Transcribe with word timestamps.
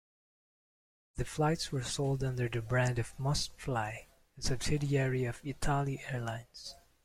The 1.17 1.25
flights 1.25 1.71
were 1.71 1.83
sold 1.83 2.23
under 2.23 2.49
the 2.49 2.63
brand 2.63 2.97
of 2.97 3.15
MustFly, 3.19 4.07
a 4.35 4.41
subsidiary 4.41 5.25
of 5.25 5.43
ItAli 5.43 5.99
Airlines. 6.11 6.73